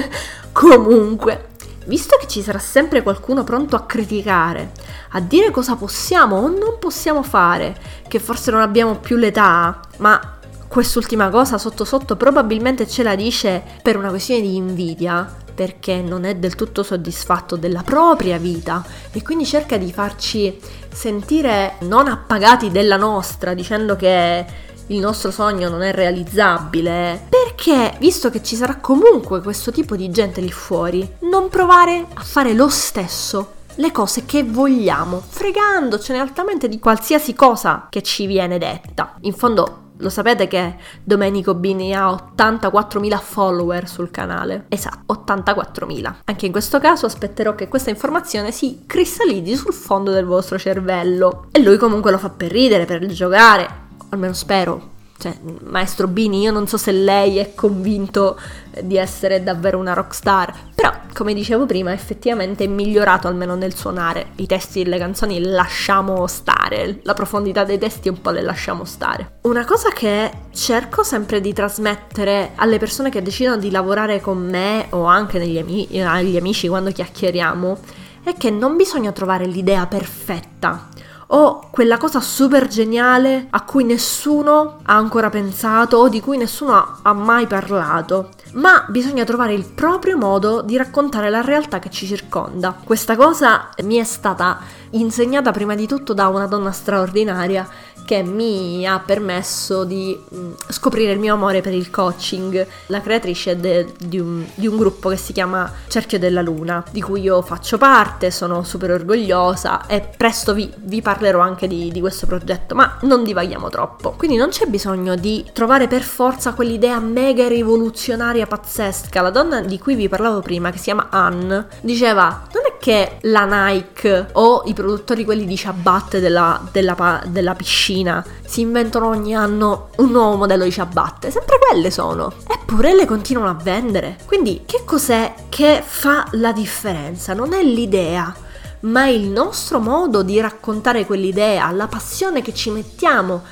comunque, 0.52 1.50
visto 1.86 2.16
che 2.18 2.26
ci 2.26 2.42
sarà 2.42 2.58
sempre 2.58 3.02
qualcuno 3.02 3.44
pronto 3.44 3.76
a 3.76 3.84
criticare, 3.84 4.72
a 5.10 5.20
dire 5.20 5.50
cosa 5.50 5.76
possiamo 5.76 6.36
o 6.36 6.48
non 6.48 6.78
possiamo 6.78 7.22
fare, 7.22 7.76
che 8.06 8.18
forse 8.18 8.50
non 8.50 8.60
abbiamo 8.60 8.96
più 8.96 9.16
l'età, 9.16 9.80
ma 9.98 10.38
quest'ultima 10.68 11.28
cosa 11.28 11.58
sotto 11.58 11.84
sotto 11.84 12.16
probabilmente 12.16 12.88
ce 12.88 13.02
la 13.02 13.14
dice 13.14 13.62
per 13.82 13.96
una 13.96 14.08
questione 14.08 14.40
di 14.40 14.56
invidia, 14.56 15.40
perché 15.54 16.00
non 16.00 16.24
è 16.24 16.36
del 16.36 16.54
tutto 16.54 16.82
soddisfatto 16.82 17.56
della 17.56 17.82
propria 17.82 18.38
vita 18.38 18.84
e 19.12 19.22
quindi 19.22 19.44
cerca 19.44 19.76
di 19.76 19.92
farci 19.92 20.58
sentire 20.90 21.74
non 21.80 22.08
appagati 22.08 22.70
della 22.70 22.96
nostra, 22.96 23.54
dicendo 23.54 23.94
che 23.96 24.70
il 24.88 24.98
nostro 24.98 25.30
sogno 25.30 25.68
non 25.68 25.82
è 25.82 25.92
realizzabile, 25.92 27.26
perché 27.28 27.96
visto 27.98 28.30
che 28.30 28.42
ci 28.42 28.56
sarà 28.56 28.76
comunque 28.76 29.40
questo 29.40 29.70
tipo 29.70 29.96
di 29.96 30.10
gente 30.10 30.40
lì 30.40 30.52
fuori, 30.52 31.16
non 31.20 31.48
provare 31.48 32.06
a 32.14 32.22
fare 32.22 32.52
lo 32.52 32.68
stesso 32.68 33.60
le 33.76 33.90
cose 33.90 34.24
che 34.26 34.44
vogliamo, 34.44 35.22
fregandocene 35.26 36.18
altamente 36.18 36.68
di 36.68 36.78
qualsiasi 36.78 37.34
cosa 37.34 37.86
che 37.88 38.02
ci 38.02 38.26
viene 38.26 38.58
detta. 38.58 39.14
In 39.20 39.32
fondo 39.32 39.78
lo 40.02 40.08
sapete 40.08 40.48
che 40.48 40.76
Domenico 41.04 41.54
Bini 41.54 41.94
ha 41.94 42.08
84.000 42.08 43.20
follower 43.20 43.88
sul 43.88 44.10
canale? 44.10 44.64
Esatto, 44.68 45.14
84.000. 45.24 46.14
Anche 46.24 46.46
in 46.46 46.52
questo 46.52 46.80
caso 46.80 47.06
aspetterò 47.06 47.54
che 47.54 47.68
questa 47.68 47.90
informazione 47.90 48.50
si 48.50 48.82
cristallizzi 48.84 49.54
sul 49.54 49.72
fondo 49.72 50.10
del 50.10 50.24
vostro 50.24 50.58
cervello. 50.58 51.46
E 51.52 51.62
lui 51.62 51.76
comunque 51.76 52.10
lo 52.10 52.18
fa 52.18 52.30
per 52.30 52.50
ridere, 52.50 52.84
per 52.84 53.06
giocare, 53.06 53.81
almeno 54.12 54.32
spero. 54.32 54.90
Cioè, 55.18 55.36
maestro 55.64 56.08
Bini, 56.08 56.40
io 56.40 56.50
non 56.50 56.66
so 56.66 56.76
se 56.76 56.90
lei 56.90 57.38
è 57.38 57.54
convinto 57.54 58.36
di 58.80 58.96
essere 58.96 59.42
davvero 59.44 59.78
una 59.78 59.92
rockstar, 59.92 60.52
però 60.74 60.90
come 61.14 61.32
dicevo 61.32 61.64
prima 61.64 61.92
effettivamente 61.92 62.64
è 62.64 62.66
migliorato 62.66 63.28
almeno 63.28 63.54
nel 63.54 63.74
suonare. 63.74 64.30
I 64.36 64.46
testi 64.46 64.82
delle 64.82 64.98
canzoni 64.98 65.40
lasciamo 65.40 66.26
stare, 66.26 66.98
la 67.02 67.14
profondità 67.14 67.62
dei 67.62 67.78
testi 67.78 68.08
un 68.08 68.20
po' 68.20 68.30
le 68.30 68.42
lasciamo 68.42 68.84
stare. 68.84 69.38
Una 69.42 69.64
cosa 69.64 69.90
che 69.90 70.30
cerco 70.50 71.04
sempre 71.04 71.40
di 71.40 71.52
trasmettere 71.52 72.52
alle 72.56 72.78
persone 72.78 73.08
che 73.08 73.22
decidono 73.22 73.58
di 73.58 73.70
lavorare 73.70 74.20
con 74.20 74.38
me 74.38 74.86
o 74.90 75.04
anche 75.04 75.40
ami- 75.40 76.02
agli 76.02 76.36
amici 76.36 76.66
quando 76.66 76.90
chiacchieriamo 76.90 77.78
è 78.24 78.34
che 78.34 78.50
non 78.50 78.76
bisogna 78.76 79.12
trovare 79.12 79.46
l'idea 79.46 79.86
perfetta 79.86 80.88
o 81.34 81.68
quella 81.70 81.98
cosa 81.98 82.20
super 82.20 82.66
geniale 82.66 83.46
a 83.50 83.62
cui 83.62 83.84
nessuno 83.84 84.78
ha 84.82 84.96
ancora 84.96 85.30
pensato 85.30 85.96
o 85.96 86.08
di 86.08 86.20
cui 86.20 86.36
nessuno 86.36 86.98
ha 87.02 87.12
mai 87.12 87.46
parlato 87.46 88.30
ma 88.52 88.84
bisogna 88.88 89.24
trovare 89.24 89.54
il 89.54 89.64
proprio 89.64 90.16
modo 90.16 90.62
di 90.62 90.76
raccontare 90.76 91.30
la 91.30 91.40
realtà 91.40 91.78
che 91.78 91.90
ci 91.90 92.06
circonda. 92.06 92.76
Questa 92.82 93.16
cosa 93.16 93.68
mi 93.82 93.96
è 93.96 94.04
stata 94.04 94.58
insegnata 94.90 95.52
prima 95.52 95.74
di 95.74 95.86
tutto 95.86 96.12
da 96.12 96.28
una 96.28 96.46
donna 96.46 96.70
straordinaria 96.70 97.66
che 98.04 98.22
mi 98.22 98.86
ha 98.86 98.98
permesso 98.98 99.84
di 99.84 100.18
mm, 100.34 100.52
scoprire 100.68 101.12
il 101.12 101.18
mio 101.18 101.34
amore 101.34 101.60
per 101.60 101.72
il 101.72 101.90
coaching. 101.90 102.66
La 102.86 103.00
creatrice 103.00 103.58
de, 103.58 103.92
di, 103.98 104.18
un, 104.18 104.44
di, 104.54 104.66
un, 104.66 104.76
gruppo 104.76 105.08
che 105.08 105.16
si 105.16 105.32
chiama 105.32 105.70
Cerchio 105.88 106.18
della 106.18 106.42
Luna, 106.42 106.84
di 106.90 107.00
cui 107.00 107.22
io 107.22 107.42
faccio 107.42 107.78
parte, 107.78 108.30
sono 108.30 108.62
super 108.62 108.90
orgogliosa 108.90 109.86
e 109.86 110.00
presto 110.16 110.54
vi, 110.54 110.70
vi 110.76 111.02
parlerò 111.02 111.40
anche 111.40 111.66
di, 111.66 111.90
di, 111.90 112.00
questo 112.00 112.26
progetto, 112.26 112.74
ma 112.74 112.98
non 113.02 113.24
divaghiamo 113.24 113.68
troppo. 113.68 114.12
Quindi 114.12 114.36
non 114.36 114.48
c'è 114.48 114.66
bisogno 114.66 115.14
di 115.14 115.44
trovare 115.52 115.86
per 115.86 116.02
forza 116.02 116.52
quell'idea 116.52 116.98
mega 116.98 117.48
rivoluzionaria 117.48 118.46
pazzesca. 118.46 119.20
La 119.20 119.30
donna 119.30 119.60
di 119.60 119.78
cui 119.78 119.94
vi 119.94 120.08
parlavo 120.08 120.40
prima, 120.40 120.70
che 120.70 120.78
si 120.78 120.84
chiama 120.84 121.08
Anne, 121.10 121.66
diceva 121.80 122.42
non 122.52 122.62
è 122.66 122.71
che 122.82 123.18
la 123.22 123.44
Nike 123.44 124.30
o 124.32 124.62
i 124.66 124.74
produttori 124.74 125.24
quelli 125.24 125.44
di 125.44 125.56
ciabatte 125.56 126.18
della, 126.18 126.60
della, 126.72 127.22
della 127.28 127.54
piscina 127.54 127.70
Cina 127.92 128.24
si 128.44 128.60
inventano 128.60 129.06
ogni 129.06 129.34
anno 129.34 129.90
un 129.98 130.10
nuovo 130.10 130.36
modello 130.36 130.64
di 130.64 130.72
ciabatte, 130.72 131.30
sempre 131.30 131.58
quelle 131.58 131.90
sono. 131.90 132.32
Eppure 132.48 132.94
le 132.94 133.06
continuano 133.06 133.50
a 133.50 133.62
vendere. 133.62 134.18
Quindi 134.26 134.62
che 134.66 134.82
cos'è 134.84 135.34
che 135.48 135.82
fa 135.84 136.26
la 136.32 136.52
differenza? 136.52 137.34
Non 137.34 137.52
è 137.52 137.62
l'idea, 137.62 138.34
ma 138.80 139.06
il 139.06 139.28
nostro 139.28 139.78
modo 139.78 140.22
di 140.22 140.40
raccontare 140.40 141.06
quell'idea, 141.06 141.70
la 141.70 141.86
passione 141.86 142.42
che 142.42 142.52
ci 142.52 142.70
mettiamo 142.70 143.42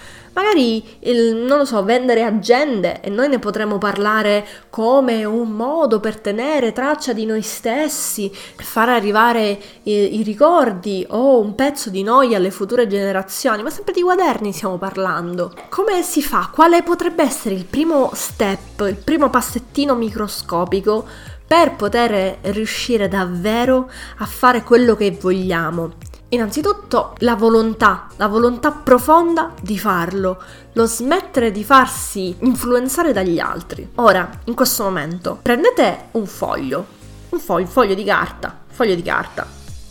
magari, 0.41 0.83
il, 1.01 1.37
non 1.37 1.59
lo 1.59 1.65
so, 1.65 1.85
vendere 1.85 2.23
agende 2.23 3.01
e 3.01 3.11
noi 3.11 3.29
ne 3.29 3.39
potremo 3.39 3.79
parlare 3.79 4.47
come 4.71 5.25
un 5.25 5.51
modo 5.51 6.01
per 6.01 6.19
tenere 6.19 6.73
traccia 6.73 7.13
di 7.13 7.27
noi 7.27 7.43
stessi, 7.43 8.33
per 8.57 8.65
far 8.65 8.89
arrivare 8.89 9.59
i, 9.83 10.19
i 10.19 10.23
ricordi 10.23 11.07
o 11.11 11.41
un 11.41 11.55
pezzo 11.55 11.91
di 11.91 12.03
noi 12.03 12.35
alle 12.35 12.51
future 12.51 12.87
generazioni, 12.87 13.63
ma 13.63 13.71
sempre 13.71 13.93
di 13.93 14.03
quaderni 14.03 14.53
stiamo 14.53 14.79
parlando. 14.79 15.53
Come 15.69 16.03
si 16.03 16.23
fa? 16.23 16.51
Quale 16.53 16.83
potrebbe 16.83 17.23
essere 17.23 17.55
il 17.55 17.67
primo 17.67 18.11
step, 18.15 18.87
il 18.89 18.97
primo 18.97 19.29
passettino 19.31 19.95
microscopico 19.95 21.07
per 21.47 21.75
poter 21.75 22.39
riuscire 22.53 23.09
davvero 23.09 23.91
a 24.19 24.27
fare 24.27 24.63
quello 24.63 24.95
che 24.95 25.11
vogliamo? 25.21 26.10
Innanzitutto 26.33 27.15
la 27.19 27.35
volontà, 27.35 28.07
la 28.15 28.29
volontà 28.29 28.71
profonda 28.71 29.53
di 29.61 29.77
farlo, 29.77 30.41
lo 30.75 30.87
smettere 30.87 31.51
di 31.51 31.65
farsi 31.65 32.37
influenzare 32.43 33.13
dagli 33.13 33.41
altri. 33.41 33.91
Ora, 33.97 34.31
in 34.45 34.55
questo 34.55 34.85
momento, 34.85 35.41
prendete 35.43 36.11
un 36.13 36.27
foglio, 36.27 36.87
un 37.31 37.41
foglio, 37.41 37.67
foglio 37.67 37.95
di 37.95 38.05
carta, 38.05 38.57
foglio 38.69 38.95
di 38.95 39.03
carta. 39.03 39.45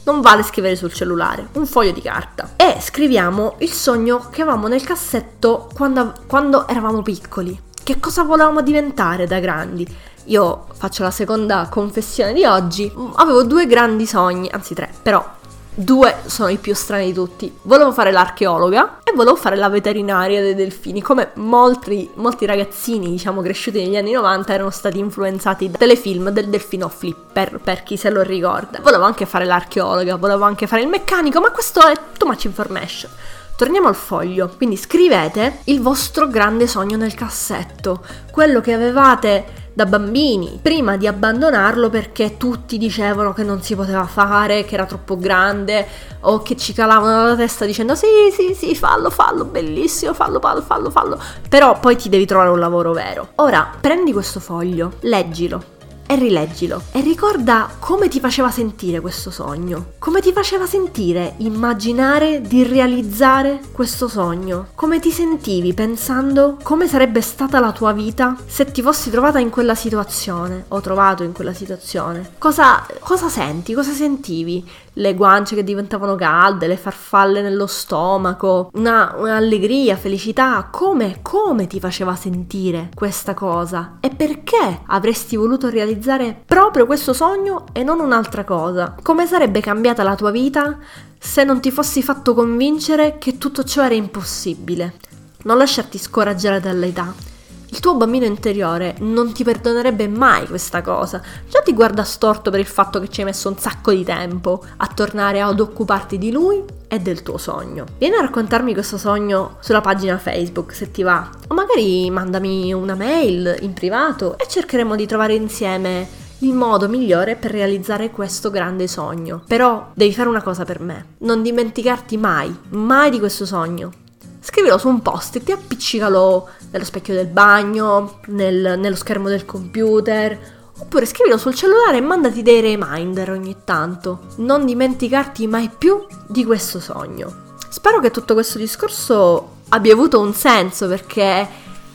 Non 0.05 0.21
vale 0.21 0.43
scrivere 0.43 0.77
sul 0.77 0.93
cellulare, 0.93 1.49
un 1.53 1.65
foglio 1.65 1.91
di 1.91 2.01
carta. 2.01 2.51
E 2.55 2.77
scriviamo 2.79 3.55
il 3.57 3.71
sogno 3.71 4.29
che 4.31 4.41
avevamo 4.41 4.67
nel 4.67 4.83
cassetto 4.85 5.69
quando, 5.73 6.13
quando 6.25 6.69
eravamo 6.69 7.01
piccoli. 7.01 7.59
Che 7.83 7.99
cosa 7.99 8.23
volevamo 8.23 8.61
diventare 8.61 9.27
da 9.27 9.39
grandi? 9.39 9.85
Io 10.25 10.67
faccio 10.71 11.03
la 11.03 11.11
seconda 11.11 11.67
confessione 11.69 12.31
di 12.31 12.45
oggi. 12.45 12.89
Avevo 13.15 13.43
due 13.43 13.67
grandi 13.67 14.05
sogni, 14.05 14.49
anzi 14.49 14.73
tre, 14.73 14.89
però 15.01 15.37
Due 15.73 16.15
sono 16.25 16.49
i 16.49 16.57
più 16.57 16.73
strani 16.75 17.05
di 17.05 17.13
tutti. 17.13 17.57
Volevo 17.61 17.91
fare 17.91 18.11
l'archeologa 18.11 18.99
e 19.03 19.13
volevo 19.13 19.35
fare 19.35 19.55
la 19.55 19.69
veterinaria 19.69 20.41
dei 20.41 20.55
delfini, 20.55 21.01
come 21.01 21.31
molti, 21.35 22.09
molti 22.15 22.45
ragazzini, 22.45 23.09
diciamo, 23.09 23.41
cresciuti 23.41 23.79
negli 23.79 23.95
anni 23.95 24.11
90 24.11 24.53
erano 24.53 24.71
stati 24.71 24.99
influenzati 24.99 25.69
da 25.69 25.77
telefilm 25.77 26.29
del 26.29 26.49
delfino 26.49 26.89
Flipper, 26.89 27.59
per 27.63 27.83
chi 27.83 27.95
se 27.95 28.09
lo 28.09 28.21
ricorda. 28.23 28.79
Volevo 28.81 29.03
anche 29.05 29.25
fare 29.25 29.45
l'archeologa, 29.45 30.17
volevo 30.17 30.43
anche 30.43 30.67
fare 30.67 30.81
il 30.81 30.87
meccanico, 30.87 31.39
ma 31.39 31.51
questo 31.51 31.85
è 31.85 31.95
too 32.17 32.27
much 32.27 32.43
information. 32.43 33.11
Torniamo 33.55 33.87
al 33.89 33.95
foglio, 33.95 34.49
quindi 34.55 34.77
scrivete 34.77 35.59
il 35.65 35.81
vostro 35.81 36.27
grande 36.27 36.65
sogno 36.65 36.97
nel 36.97 37.13
cassetto, 37.13 38.03
quello 38.31 38.61
che 38.61 38.73
avevate 38.73 39.58
da 39.73 39.85
bambini, 39.85 40.59
prima 40.61 40.97
di 40.97 41.07
abbandonarlo 41.07 41.89
perché 41.89 42.37
tutti 42.37 42.77
dicevano 42.77 43.33
che 43.33 43.43
non 43.43 43.61
si 43.61 43.75
poteva 43.75 44.05
fare, 44.05 44.65
che 44.65 44.73
era 44.73 44.85
troppo 44.85 45.17
grande 45.17 45.87
o 46.21 46.41
che 46.41 46.55
ci 46.57 46.73
calavano 46.73 47.21
dalla 47.21 47.35
testa 47.35 47.65
dicendo 47.65 47.95
sì, 47.95 48.07
sì, 48.31 48.53
sì, 48.53 48.75
fallo, 48.75 49.09
fallo, 49.09 49.45
bellissimo, 49.45 50.13
fallo, 50.13 50.39
fallo, 50.39 50.61
fallo, 50.61 50.89
fallo. 50.89 51.21
Però 51.47 51.79
poi 51.79 51.95
ti 51.95 52.09
devi 52.09 52.25
trovare 52.25 52.49
un 52.49 52.59
lavoro 52.59 52.91
vero. 52.93 53.29
Ora, 53.35 53.69
prendi 53.79 54.11
questo 54.11 54.39
foglio, 54.39 54.93
leggilo 55.01 55.77
e 56.11 56.15
rileggilo 56.15 56.81
e 56.91 57.01
ricorda 57.01 57.69
come 57.77 58.07
ti 58.07 58.19
faceva 58.19 58.49
sentire 58.49 58.99
questo 58.99 59.29
sogno, 59.29 59.91
come 59.99 60.21
ti 60.21 60.33
faceva 60.33 60.65
sentire 60.65 61.35
immaginare 61.37 62.41
di 62.41 62.63
realizzare 62.63 63.59
questo 63.71 64.07
sogno, 64.07 64.69
come 64.73 64.99
ti 64.99 65.11
sentivi 65.11 65.75
pensando 65.75 66.57
come 66.63 66.87
sarebbe 66.87 67.21
stata 67.21 67.59
la 67.59 67.71
tua 67.71 67.91
vita 67.91 68.35
se 68.47 68.71
ti 68.71 68.81
fossi 68.81 69.11
trovata 69.11 69.37
in 69.37 69.51
quella 69.51 69.75
situazione 69.75 70.65
o 70.69 70.81
trovato 70.81 71.21
in 71.21 71.31
quella 71.31 71.53
situazione. 71.53 72.31
Cosa, 72.39 72.83
cosa 73.01 73.29
senti? 73.29 73.75
Cosa 73.75 73.91
sentivi? 73.91 74.67
Le 74.93 75.13
guance 75.13 75.55
che 75.55 75.63
diventavano 75.63 76.15
calde, 76.15 76.67
le 76.67 76.77
farfalle 76.77 77.41
nello 77.41 77.67
stomaco, 77.67 78.69
una, 78.73 79.15
un'allegria, 79.17 79.95
felicità, 79.95 80.67
come, 80.71 81.19
come 81.21 81.67
ti 81.67 81.79
faceva 81.79 82.15
sentire 82.15 82.89
questa 82.93 83.33
cosa? 83.33 83.97
E 83.99 84.09
perché 84.09 84.81
avresti 84.87 85.35
voluto 85.35 85.69
realizzare 85.69 86.41
proprio 86.45 86.85
questo 86.85 87.13
sogno 87.13 87.65
e 87.71 87.83
non 87.83 87.99
un'altra 87.99 88.43
cosa? 88.43 88.95
Come 89.01 89.25
sarebbe 89.25 89.61
cambiata 89.61 90.03
la 90.03 90.15
tua 90.15 90.31
vita 90.31 90.77
se 91.17 91.43
non 91.43 91.59
ti 91.59 91.71
fossi 91.71 92.01
fatto 92.01 92.33
convincere 92.33 93.17
che 93.17 93.37
tutto 93.37 93.63
ciò 93.63 93.83
era 93.83 93.95
impossibile? 93.95 94.95
Non 95.43 95.57
lasciarti 95.57 95.97
scoraggiare 95.97 96.59
dall'età. 96.59 97.28
Il 97.71 97.79
tuo 97.81 97.95
bambino 97.95 98.25
interiore 98.25 98.95
non 98.99 99.31
ti 99.31 99.43
perdonerebbe 99.43 100.07
mai 100.07 100.47
questa 100.47 100.81
cosa. 100.81 101.21
Già 101.47 101.61
ti 101.61 101.73
guarda 101.73 102.03
storto 102.03 102.49
per 102.49 102.59
il 102.59 102.65
fatto 102.65 102.99
che 102.99 103.09
ci 103.09 103.19
hai 103.19 103.27
messo 103.27 103.47
un 103.47 103.57
sacco 103.57 103.91
di 103.91 104.03
tempo 104.03 104.63
a 104.77 104.87
tornare 104.87 105.39
ad 105.39 105.59
occuparti 105.59 106.17
di 106.17 106.31
lui 106.31 106.63
e 106.87 106.99
del 106.99 107.21
tuo 107.21 107.37
sogno. 107.37 107.85
Vieni 107.99 108.15
a 108.15 108.21
raccontarmi 108.21 108.73
questo 108.73 108.97
sogno 108.97 109.57
sulla 109.59 109.81
pagina 109.81 110.17
Facebook 110.17 110.73
se 110.73 110.89
ti 110.89 111.03
va. 111.03 111.29
O 111.47 111.53
magari 111.53 112.09
mandami 112.09 112.73
una 112.73 112.95
mail 112.95 113.57
in 113.61 113.73
privato 113.73 114.35
e 114.39 114.47
cercheremo 114.47 114.95
di 114.95 115.05
trovare 115.05 115.35
insieme 115.35 116.07
il 116.39 116.53
modo 116.53 116.89
migliore 116.89 117.35
per 117.35 117.51
realizzare 117.51 118.09
questo 118.09 118.49
grande 118.49 118.87
sogno. 118.87 119.43
Però 119.45 119.91
devi 119.93 120.13
fare 120.13 120.29
una 120.29 120.41
cosa 120.41 120.65
per 120.65 120.79
me. 120.79 121.05
Non 121.19 121.43
dimenticarti 121.43 122.17
mai, 122.17 122.53
mai 122.69 123.11
di 123.11 123.19
questo 123.19 123.45
sogno 123.45 124.07
scrivilo 124.49 124.79
su 124.79 124.87
un 124.87 125.03
post 125.03 125.39
e 125.45 125.51
appiccicalo 125.51 126.49
nello 126.71 126.83
specchio 126.83 127.13
del 127.13 127.27
bagno, 127.27 128.19
nel, 128.27 128.79
nello 128.79 128.95
schermo 128.95 129.29
del 129.29 129.45
computer, 129.45 130.37
oppure 130.79 131.05
scrivilo 131.05 131.37
sul 131.37 131.53
cellulare 131.53 131.97
e 131.97 132.01
mandati 132.01 132.41
dei 132.41 132.59
reminder 132.59 133.29
ogni 133.29 133.57
tanto. 133.63 134.21
Non 134.37 134.65
dimenticarti 134.65 135.45
mai 135.45 135.69
più 135.75 136.03
di 136.27 136.43
questo 136.45 136.79
sogno. 136.79 137.57
Spero 137.69 137.99
che 137.99 138.09
tutto 138.09 138.33
questo 138.33 138.57
discorso 138.57 139.57
abbia 139.69 139.93
avuto 139.93 140.19
un 140.19 140.33
senso 140.33 140.87
perché 140.87 141.47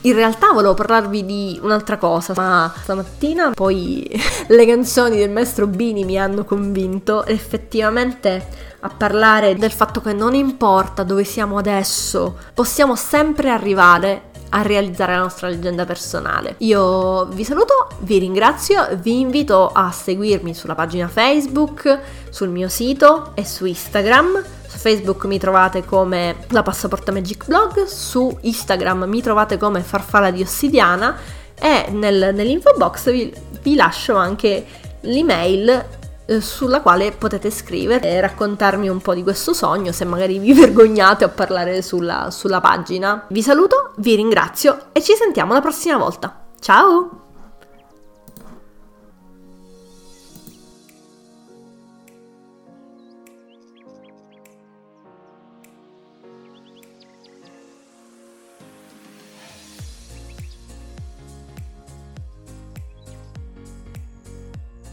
in 0.04 0.14
realtà 0.14 0.52
volevo 0.52 0.74
parlarvi 0.74 1.24
di 1.24 1.58
un'altra 1.62 1.96
cosa, 1.96 2.34
ma 2.36 2.72
stamattina 2.82 3.50
poi 3.50 4.08
le 4.48 4.66
canzoni 4.66 5.16
del 5.16 5.30
maestro 5.30 5.66
Bini 5.66 6.04
mi 6.04 6.18
hanno 6.18 6.44
convinto 6.44 7.24
effettivamente 7.24 8.72
a 8.80 8.88
parlare 8.90 9.54
del 9.54 9.72
fatto 9.72 10.02
che 10.02 10.12
non 10.12 10.34
importa 10.34 11.04
dove 11.04 11.24
siamo 11.24 11.56
adesso, 11.56 12.36
possiamo 12.52 12.96
sempre 12.96 13.48
arrivare 13.48 14.32
a 14.50 14.62
realizzare 14.62 15.12
la 15.12 15.22
nostra 15.22 15.48
leggenda 15.48 15.84
personale. 15.84 16.56
Io 16.58 17.24
vi 17.26 17.42
saluto, 17.42 17.88
vi 18.00 18.18
ringrazio, 18.18 18.86
vi 19.00 19.20
invito 19.20 19.68
a 19.72 19.90
seguirmi 19.90 20.54
sulla 20.54 20.74
pagina 20.74 21.08
Facebook, 21.08 21.98
sul 22.28 22.50
mio 22.50 22.68
sito 22.68 23.32
e 23.34 23.44
su 23.44 23.64
Instagram 23.64 24.42
Facebook 24.84 25.24
mi 25.24 25.38
trovate 25.38 25.82
come 25.82 26.44
la 26.48 26.60
Passaporta 26.60 27.10
Magic 27.10 27.46
Blog, 27.46 27.84
su 27.84 28.36
Instagram 28.42 29.04
mi 29.04 29.22
trovate 29.22 29.56
come 29.56 29.80
Farfalla 29.80 30.30
di 30.30 30.42
Ossidiana 30.42 31.16
e 31.58 31.86
nel, 31.90 32.34
nell'info 32.34 32.74
box 32.76 33.10
vi, 33.10 33.32
vi 33.62 33.76
lascio 33.76 34.14
anche 34.14 34.66
l'email 35.00 35.86
eh, 36.26 36.40
sulla 36.42 36.82
quale 36.82 37.12
potete 37.12 37.50
scrivere 37.50 38.10
e 38.10 38.20
raccontarmi 38.20 38.90
un 38.90 39.00
po' 39.00 39.14
di 39.14 39.22
questo 39.22 39.54
sogno 39.54 39.90
se 39.90 40.04
magari 40.04 40.38
vi 40.38 40.52
vergognate 40.54 41.24
a 41.24 41.28
parlare 41.30 41.80
sulla, 41.80 42.30
sulla 42.30 42.60
pagina. 42.60 43.24
Vi 43.30 43.40
saluto, 43.40 43.92
vi 43.96 44.14
ringrazio 44.16 44.88
e 44.92 45.02
ci 45.02 45.14
sentiamo 45.14 45.54
la 45.54 45.62
prossima 45.62 45.96
volta. 45.96 46.44
Ciao! 46.60 47.23